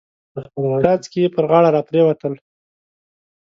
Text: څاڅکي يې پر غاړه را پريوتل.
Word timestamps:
څاڅکي 0.81 1.19
يې 1.23 1.33
پر 1.35 1.43
غاړه 1.49 1.69
را 1.75 1.81
پريوتل. 1.87 2.33